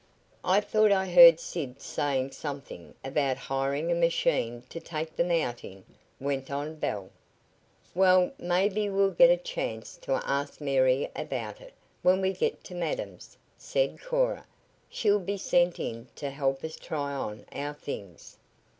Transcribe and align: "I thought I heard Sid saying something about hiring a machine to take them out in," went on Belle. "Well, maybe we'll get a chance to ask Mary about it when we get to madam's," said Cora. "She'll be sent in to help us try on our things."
"I 0.43 0.61
thought 0.61 0.91
I 0.91 1.07
heard 1.11 1.39
Sid 1.39 1.79
saying 1.79 2.31
something 2.31 2.95
about 3.05 3.37
hiring 3.37 3.91
a 3.91 3.93
machine 3.93 4.63
to 4.69 4.79
take 4.79 5.15
them 5.15 5.29
out 5.29 5.63
in," 5.63 5.83
went 6.19 6.49
on 6.49 6.73
Belle. 6.77 7.11
"Well, 7.93 8.31
maybe 8.39 8.89
we'll 8.89 9.11
get 9.11 9.29
a 9.29 9.37
chance 9.37 9.97
to 9.97 10.13
ask 10.27 10.59
Mary 10.59 11.11
about 11.15 11.61
it 11.61 11.73
when 12.01 12.19
we 12.19 12.33
get 12.33 12.63
to 12.63 12.73
madam's," 12.73 13.37
said 13.59 14.01
Cora. 14.01 14.47
"She'll 14.89 15.19
be 15.19 15.37
sent 15.37 15.79
in 15.79 16.07
to 16.15 16.31
help 16.31 16.63
us 16.63 16.77
try 16.77 17.13
on 17.13 17.45
our 17.53 17.75
things." 17.75 18.39